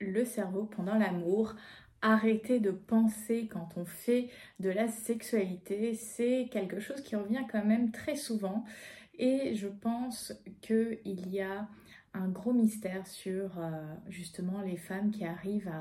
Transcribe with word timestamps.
le 0.00 0.24
cerveau 0.24 0.64
pendant 0.64 0.94
l'amour. 0.94 1.54
Arrêter 2.04 2.58
de 2.58 2.72
penser 2.72 3.46
quand 3.46 3.68
on 3.76 3.84
fait 3.84 4.28
de 4.58 4.70
la 4.70 4.88
sexualité, 4.88 5.94
c'est 5.94 6.48
quelque 6.50 6.80
chose 6.80 7.00
qui 7.00 7.14
revient 7.14 7.44
quand 7.50 7.64
même 7.64 7.92
très 7.92 8.16
souvent. 8.16 8.64
Et 9.14 9.54
je 9.54 9.68
pense 9.68 10.32
qu'il 10.62 11.28
y 11.28 11.40
a 11.40 11.68
un 12.12 12.28
gros 12.28 12.52
mystère 12.52 13.06
sur 13.06 13.58
euh, 13.58 13.70
justement 14.08 14.62
les 14.62 14.76
femmes 14.76 15.12
qui 15.12 15.24
arrivent 15.24 15.72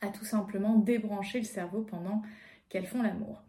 à 0.00 0.08
tout 0.08 0.24
simplement 0.24 0.76
débrancher 0.76 1.38
le 1.38 1.44
cerveau 1.44 1.82
pendant 1.82 2.22
qu'elles 2.68 2.86
font 2.86 3.02
l'amour. 3.02 3.44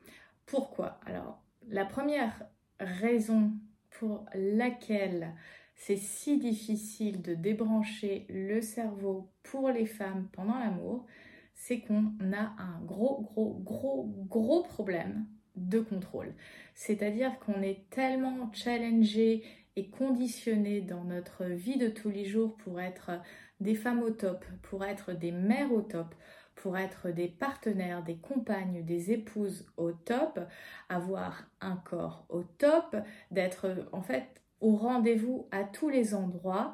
Pourquoi? 0.46 1.00
Alors, 1.06 1.42
la 1.68 1.86
première 1.86 2.44
raison 2.80 3.54
pour 3.92 4.26
laquelle 4.34 5.34
c'est 5.84 5.98
si 5.98 6.38
difficile 6.38 7.24
de 7.24 7.34
débrancher 7.34 8.28
le 8.30 8.62
cerveau 8.62 9.32
pour 9.42 9.72
les 9.72 9.88
femmes 9.88 10.28
pendant 10.32 10.60
l'amour, 10.60 11.08
c'est 11.56 11.80
qu'on 11.80 12.14
a 12.34 12.54
un 12.62 12.80
gros, 12.86 13.22
gros, 13.22 13.60
gros, 13.64 14.06
gros 14.30 14.62
problème 14.62 15.26
de 15.56 15.80
contrôle. 15.80 16.36
C'est-à-dire 16.76 17.40
qu'on 17.40 17.64
est 17.64 17.90
tellement 17.90 18.52
challengé 18.54 19.44
et 19.76 19.90
conditionné 19.90 20.82
dans 20.82 21.04
notre 21.04 21.46
vie 21.46 21.78
de 21.78 21.90
tous 21.90 22.12
les 22.12 22.26
jours 22.26 22.58
pour 22.58 22.80
être 22.80 23.10
des 23.60 23.74
femmes 23.74 24.04
au 24.04 24.12
top, 24.12 24.46
pour 24.62 24.86
être 24.86 25.14
des 25.14 25.32
mères 25.32 25.74
au 25.74 25.82
top, 25.82 26.14
pour 26.54 26.78
être 26.78 27.10
des 27.10 27.28
partenaires, 27.28 28.04
des 28.04 28.18
compagnes, 28.18 28.86
des 28.86 29.12
épouses 29.12 29.66
au 29.78 29.94
top, 29.94 30.40
avoir 30.90 31.50
un 31.60 31.78
corps 31.78 32.28
au 32.30 32.44
top, 32.44 32.98
d'être 33.32 33.88
en 33.94 34.04
fait 34.04 34.42
au 34.62 34.76
rendez-vous 34.76 35.48
à 35.52 35.64
tous 35.64 35.90
les 35.90 36.14
endroits 36.16 36.74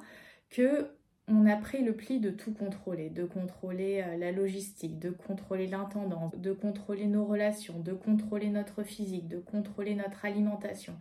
que 0.50 0.88
on 1.30 1.46
a 1.46 1.58
pris 1.58 1.84
le 1.84 1.94
pli 1.94 2.22
de 2.22 2.30
tout 2.30 2.54
contrôler, 2.54 3.10
de 3.10 3.26
contrôler 3.26 4.02
euh, 4.02 4.18
la 4.18 4.32
logistique, 4.32 4.98
de 4.98 5.10
contrôler 5.10 5.68
l'intendance, 5.68 6.34
de 6.36 6.54
contrôler 6.54 7.06
nos 7.06 7.26
relations, 7.26 7.80
de 7.80 7.92
contrôler 7.92 8.48
notre 8.50 8.84
physique, 8.84 9.28
de 9.28 9.40
contrôler 9.40 9.94
notre 9.94 10.24
alimentation. 10.24 10.94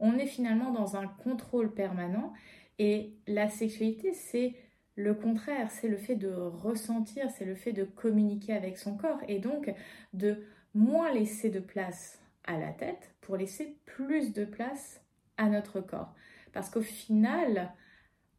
On 0.00 0.18
est 0.18 0.26
finalement 0.26 0.72
dans 0.72 0.96
un 0.96 1.06
contrôle 1.06 1.72
permanent 1.72 2.32
et 2.80 3.12
la 3.28 3.48
sexualité, 3.48 4.12
c'est 4.12 4.54
le 4.96 5.14
contraire, 5.14 5.70
c'est 5.70 5.88
le 5.88 5.98
fait 5.98 6.16
de 6.16 6.32
ressentir, 6.32 7.30
c'est 7.30 7.44
le 7.44 7.54
fait 7.54 7.72
de 7.72 7.84
communiquer 7.84 8.54
avec 8.54 8.76
son 8.76 8.96
corps 8.96 9.20
et 9.28 9.38
donc 9.38 9.72
de 10.14 10.42
moins 10.74 11.12
laisser 11.12 11.48
de 11.48 11.60
place 11.60 12.20
à 12.44 12.58
la 12.58 12.72
tête 12.72 13.14
pour 13.20 13.36
laisser 13.36 13.76
plus 13.84 14.32
de 14.32 14.44
place 14.44 15.00
notre 15.48 15.80
corps. 15.80 16.14
Parce 16.52 16.70
qu'au 16.70 16.82
final, 16.82 17.72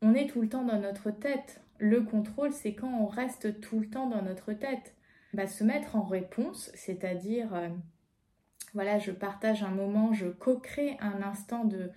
on 0.01 0.13
est 0.13 0.27
tout 0.27 0.41
le 0.41 0.49
temps 0.49 0.63
dans 0.63 0.79
notre 0.79 1.11
tête. 1.11 1.61
Le 1.79 2.01
contrôle, 2.01 2.51
c'est 2.51 2.73
quand 2.73 2.91
on 2.91 3.07
reste 3.07 3.59
tout 3.61 3.79
le 3.79 3.89
temps 3.89 4.07
dans 4.07 4.21
notre 4.21 4.53
tête. 4.53 4.95
Bah, 5.33 5.47
se 5.47 5.63
mettre 5.63 5.95
en 5.95 6.03
réponse, 6.03 6.71
c'est-à-dire, 6.73 7.55
euh, 7.55 7.69
voilà, 8.73 8.99
je 8.99 9.11
partage 9.11 9.63
un 9.63 9.71
moment, 9.71 10.13
je 10.13 10.27
co-crée 10.27 10.97
un 10.99 11.21
instant 11.21 11.65
de, 11.65 11.91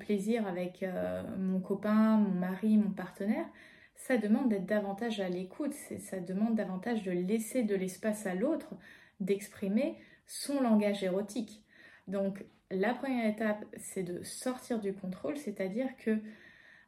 plaisir 0.00 0.48
avec 0.48 0.82
euh, 0.82 1.22
mon 1.38 1.60
copain, 1.60 2.16
mon 2.16 2.34
mari, 2.34 2.76
mon 2.76 2.90
partenaire, 2.90 3.46
ça 3.94 4.16
demande 4.16 4.48
d'être 4.48 4.66
davantage 4.66 5.20
à 5.20 5.28
l'écoute, 5.28 5.72
ça 5.72 6.18
demande 6.18 6.56
davantage 6.56 7.04
de 7.04 7.12
laisser 7.12 7.62
de 7.62 7.76
l'espace 7.76 8.26
à 8.26 8.34
l'autre, 8.34 8.74
d'exprimer 9.20 9.96
son 10.26 10.60
langage 10.60 11.04
érotique. 11.04 11.62
Donc 12.08 12.44
la 12.70 12.94
première 12.94 13.28
étape, 13.30 13.64
c'est 13.76 14.02
de 14.02 14.22
sortir 14.22 14.80
du 14.80 14.92
contrôle, 14.92 15.36
c'est-à-dire 15.36 15.88
que, 15.98 16.18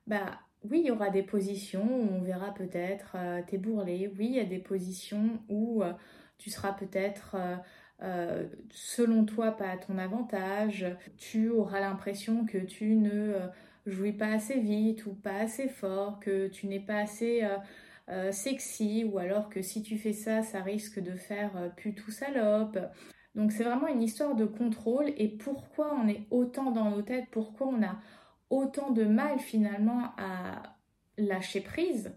bah 0.07 0.41
oui, 0.65 0.81
il 0.81 0.87
y 0.87 0.91
aura 0.91 1.11
des 1.11 1.23
positions 1.23 1.87
où 1.87 2.09
on 2.17 2.21
verra 2.23 2.53
peut-être 2.53 3.13
euh, 3.17 3.43
t'es 3.47 3.59
bourrelé, 3.59 4.13
oui, 4.19 4.27
il 4.27 4.35
y 4.37 4.41
a 4.41 4.45
des 4.45 4.59
positions 4.59 5.41
où 5.49 5.83
euh, 5.83 5.93
tu 6.39 6.51
seras 6.51 6.73
peut-être... 6.73 7.37
Euh, 8.01 8.47
selon 8.71 9.25
toi 9.25 9.51
pas 9.57 9.71
à 9.71 9.77
ton 9.77 9.99
avantage, 9.99 10.87
tu 11.17 11.49
auras 11.51 11.81
l'impression 11.81 12.47
que 12.47 12.59
tu 12.59 12.95
ne 12.95 13.35
jouis 13.87 14.13
pas 14.13 14.29
assez 14.35 14.61
vite 14.61 15.07
ou 15.07 15.15
pas 15.15 15.35
assez 15.39 15.69
fort, 15.69 16.21
que 16.21 16.47
tu 16.47 16.69
n'es 16.69 16.79
pas 16.79 16.99
assez 16.99 17.43
sexy 18.31 19.03
ou 19.05 19.19
alors 19.19 19.49
que 19.49 19.63
si 19.63 19.83
tu 19.83 19.99
fais 19.99 20.13
ça, 20.13 20.45
ça 20.45 20.63
risque 20.63 21.01
de 21.01 21.17
faire 21.17 21.73
pute 21.77 22.07
ou 22.07 22.13
salope. 22.13 22.79
Donc 23.35 23.53
c'est 23.53 23.65
vraiment 23.65 23.87
une 23.87 24.03
histoire 24.03 24.35
de 24.35 24.45
contrôle 24.45 25.13
et 25.17 25.29
pourquoi 25.29 25.95
on 25.95 26.09
est 26.09 26.27
autant 26.31 26.71
dans 26.71 26.91
nos 26.91 27.03
têtes, 27.03 27.27
pourquoi 27.31 27.69
on 27.69 27.83
a 27.83 27.97
autant 28.51 28.91
de 28.91 29.05
mal 29.05 29.39
finalement 29.39 30.13
à 30.17 30.63
lâcher 31.19 31.61
prise, 31.61 32.13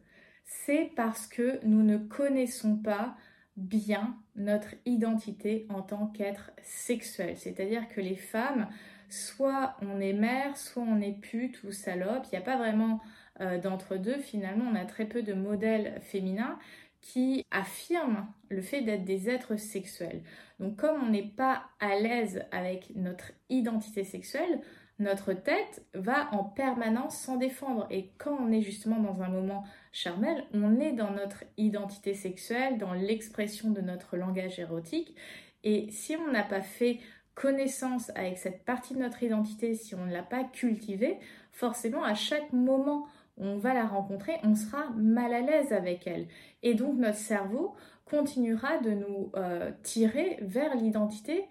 c'est 0.46 0.92
parce 0.96 1.28
que 1.28 1.60
nous 1.66 1.84
ne 1.84 1.98
connaissons 1.98 2.78
pas 2.78 3.16
bien 3.58 4.16
notre 4.36 4.76
identité 4.86 5.66
en 5.70 5.82
tant 5.82 6.08
qu'être 6.08 6.52
sexuel. 6.64 7.38
C'est-à-dire 7.38 7.88
que 7.90 8.02
les 8.02 8.16
femmes 8.16 8.68
soit 9.10 9.76
on 9.82 10.00
est 10.00 10.14
mère, 10.14 10.58
soit 10.58 10.84
on 10.84 11.02
est 11.02 11.20
pute 11.20 11.64
ou 11.64 11.72
salope. 11.72 12.26
Il 12.32 12.36
n'y 12.36 12.42
a 12.42 12.46
pas 12.46 12.58
vraiment 12.58 13.02
euh, 13.42 13.60
d'entre-deux. 13.60 14.18
Finalement, 14.20 14.66
on 14.72 14.76
a 14.76 14.86
très 14.86 15.06
peu 15.06 15.22
de 15.22 15.34
modèles 15.34 16.00
féminins 16.02 16.58
qui 17.02 17.46
affirment 17.52 18.28
le 18.50 18.62
fait 18.62 18.82
d'être 18.82 19.04
des 19.04 19.30
êtres 19.30 19.56
sexuels. 19.56 20.24
Donc 20.60 20.78
comme 20.78 21.02
on 21.04 21.10
n'est 21.10 21.32
pas 21.36 21.64
à 21.80 21.96
l'aise 21.96 22.46
avec 22.52 22.96
notre 22.96 23.32
identité 23.50 24.04
sexuelle, 24.04 24.62
notre 25.00 25.34
tête 25.34 25.84
va 25.96 26.30
en 26.32 26.44
permanence 26.44 27.18
s'en 27.18 27.38
défendre. 27.38 27.88
Et 27.90 28.12
quand 28.20 28.38
on 28.40 28.52
est 28.52 28.62
justement 28.62 29.00
dans 29.00 29.22
un 29.24 29.30
moment 29.30 29.64
charnel, 29.92 30.46
on 30.54 30.80
est 30.80 30.94
dans 30.94 31.12
notre 31.12 31.44
identité 31.58 32.14
sexuelle, 32.14 32.78
dans 32.78 32.94
l'expression 32.94 33.72
de 33.72 33.82
notre 33.82 34.16
langage 34.16 34.60
érotique. 34.60 35.16
Et 35.64 35.90
si 35.90 36.16
on 36.16 36.32
n'a 36.32 36.44
pas 36.44 36.62
fait 36.62 37.00
connaissance 37.34 38.12
avec 38.16 38.38
cette 38.38 38.64
partie 38.64 38.94
de 38.94 39.00
notre 39.00 39.24
identité, 39.24 39.74
si 39.74 39.96
on 39.96 40.06
ne 40.06 40.12
l'a 40.12 40.24
pas 40.24 40.44
cultivée, 40.44 41.18
forcément 41.52 42.04
à 42.04 42.14
chaque 42.14 42.54
moment 42.54 43.08
on 43.38 43.58
va 43.58 43.74
la 43.74 43.86
rencontrer, 43.86 44.34
on 44.44 44.56
sera 44.56 44.90
mal 44.92 45.34
à 45.34 45.42
l'aise 45.42 45.74
avec 45.74 46.08
elle. 46.08 46.28
Et 46.64 46.74
donc 46.74 46.98
notre 46.98 47.18
cerveau 47.18 47.76
continuera 48.06 48.78
de 48.80 48.92
nous 48.92 49.32
euh, 49.36 49.72
tirer 49.84 50.38
vers 50.42 50.76
l'identité 50.76 51.46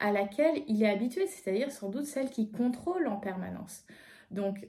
à 0.00 0.12
laquelle 0.12 0.62
il 0.66 0.82
est 0.82 0.90
habitué, 0.90 1.26
c'est-à-dire 1.26 1.70
sans 1.70 1.88
doute 1.88 2.06
celle 2.06 2.30
qui 2.30 2.50
contrôle 2.50 3.06
en 3.06 3.16
permanence. 3.16 3.84
Donc 4.30 4.68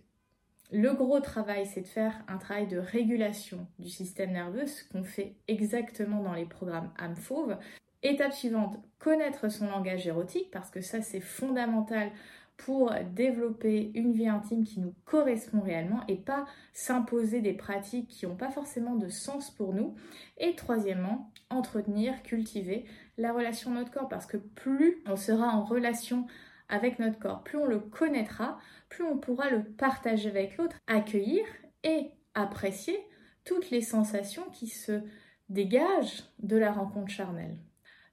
le 0.72 0.94
gros 0.94 1.20
travail, 1.22 1.66
c'est 1.66 1.82
de 1.82 1.88
faire 1.88 2.14
un 2.28 2.38
travail 2.38 2.68
de 2.68 2.78
régulation 2.78 3.68
du 3.80 3.90
système 3.90 4.32
nerveux, 4.32 4.68
ce 4.68 4.84
qu'on 4.90 5.04
fait 5.04 5.36
exactement 5.48 6.22
dans 6.22 6.34
les 6.34 6.46
programmes 6.46 6.92
âme 6.98 7.16
fauve. 7.16 7.58
Étape 8.04 8.34
suivante, 8.34 8.78
connaître 9.00 9.50
son 9.50 9.68
langage 9.68 10.06
érotique, 10.06 10.52
parce 10.52 10.70
que 10.70 10.82
ça 10.82 11.02
c'est 11.02 11.22
fondamental 11.22 12.12
pour 12.58 12.92
développer 13.14 13.92
une 13.94 14.12
vie 14.12 14.28
intime 14.28 14.64
qui 14.64 14.80
nous 14.80 14.94
correspond 15.06 15.62
réellement 15.62 16.02
et 16.08 16.16
pas 16.16 16.46
s'imposer 16.74 17.42
des 17.42 17.54
pratiques 17.54 18.08
qui 18.08 18.26
n'ont 18.26 18.36
pas 18.36 18.50
forcément 18.50 18.96
de 18.96 19.10
sens 19.10 19.52
pour 19.52 19.74
nous. 19.74 19.96
Et 20.38 20.56
troisièmement, 20.56 21.32
entretenir, 21.50 22.22
cultiver 22.24 22.86
la 23.18 23.32
relation 23.32 23.72
de 23.72 23.78
notre 23.78 23.92
corps, 23.92 24.10
parce 24.10 24.26
que 24.26 24.38
plus 24.38 25.02
on 25.06 25.16
sera 25.16 25.48
en 25.50 25.64
relation 25.64 26.26
avec 26.70 27.00
notre 27.00 27.20
corps, 27.20 27.44
plus 27.44 27.58
on 27.58 27.66
le 27.66 27.80
connaîtra, 27.80 28.58
plus 28.90 29.04
on 29.04 29.18
pourra 29.18 29.50
le 29.50 29.64
partager 29.64 30.30
avec 30.30 30.58
l'autre, 30.58 30.76
accueillir 30.88 31.46
et 31.84 32.12
apprécier 32.34 33.00
toutes 33.46 33.70
les 33.70 33.82
sensations 33.82 34.50
qui 34.52 34.68
se 34.68 35.02
dégagent 35.50 36.24
de 36.40 36.58
la 36.58 36.72
rencontre 36.74 37.10
charnelle. 37.10 37.58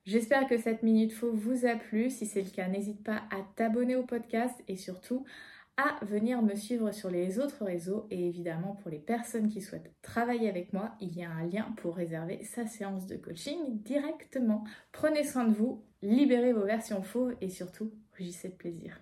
J'espère 0.06 0.46
que 0.46 0.58
cette 0.58 0.82
minute 0.82 1.12
faux 1.12 1.32
vous 1.32 1.64
a 1.64 1.76
plu. 1.76 2.10
Si 2.10 2.26
c'est 2.26 2.42
le 2.42 2.50
cas, 2.50 2.68
n'hésite 2.68 3.02
pas 3.02 3.22
à 3.30 3.38
t'abonner 3.56 3.96
au 3.96 4.02
podcast 4.02 4.54
et 4.68 4.76
surtout 4.76 5.24
à 5.78 6.04
venir 6.04 6.42
me 6.42 6.54
suivre 6.54 6.92
sur 6.92 7.10
les 7.10 7.38
autres 7.38 7.64
réseaux. 7.64 8.06
Et 8.10 8.28
évidemment, 8.28 8.76
pour 8.82 8.90
les 8.90 8.98
personnes 8.98 9.48
qui 9.48 9.62
souhaitent 9.62 9.94
travailler 10.02 10.50
avec 10.50 10.74
moi, 10.74 10.92
il 11.00 11.16
y 11.16 11.24
a 11.24 11.30
un 11.30 11.46
lien 11.46 11.72
pour 11.78 11.96
réserver 11.96 12.44
sa 12.44 12.66
séance 12.66 13.06
de 13.06 13.16
coaching 13.16 13.82
directement. 13.82 14.64
Prenez 14.92 15.24
soin 15.24 15.46
de 15.46 15.54
vous, 15.54 15.82
libérez 16.02 16.52
vos 16.52 16.66
versions 16.66 17.02
fauves 17.02 17.34
et 17.40 17.48
surtout, 17.48 17.90
rugissez 18.12 18.50
de 18.50 18.54
plaisir. 18.54 19.00